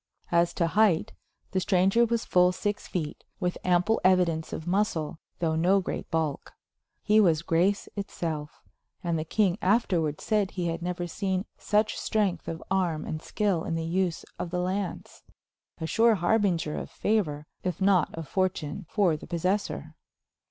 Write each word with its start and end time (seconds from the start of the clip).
As 0.31 0.51
to 0.55 0.65
height, 0.65 1.13
the 1.51 1.59
stranger 1.59 2.05
was 2.07 2.25
full 2.25 2.51
six 2.51 2.87
feet, 2.87 3.23
with 3.39 3.59
ample 3.63 4.01
evidence 4.03 4.51
of 4.51 4.65
muscle, 4.65 5.19
though 5.37 5.55
no 5.55 5.79
great 5.79 6.09
bulk. 6.09 6.53
He 7.03 7.19
was 7.19 7.43
grace 7.43 7.87
itself, 7.95 8.63
and 9.03 9.19
the 9.19 9.23
king 9.23 9.59
afterwards 9.61 10.23
said 10.23 10.49
he 10.49 10.69
had 10.69 10.81
never 10.81 11.05
seen 11.05 11.45
such 11.59 11.99
strength 11.99 12.47
of 12.47 12.63
arm 12.71 13.05
and 13.05 13.21
skill 13.21 13.63
in 13.63 13.75
the 13.75 13.85
use 13.85 14.25
of 14.39 14.49
the 14.49 14.57
lance 14.59 15.21
a 15.79 15.85
sure 15.85 16.15
harbinger 16.15 16.75
of 16.79 16.89
favor, 16.89 17.45
if 17.63 17.79
not 17.79 18.11
of 18.15 18.27
fortune, 18.27 18.87
for 18.89 19.15
the 19.15 19.27
possessor. 19.27 19.93